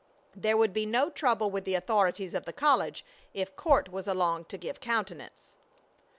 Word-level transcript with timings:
There 0.35 0.57
would 0.57 0.73
be 0.73 0.87
no 0.87 1.11
trouble 1.11 1.51
with 1.51 1.63
the 1.63 1.75
authorities 1.75 2.33
of 2.33 2.45
the 2.45 2.53
college 2.53 3.05
if 3.35 3.55
Court 3.55 3.91
was 3.91 4.07
along 4.07 4.45
to 4.45 4.57
give 4.57 4.79
countenance. 4.79 5.55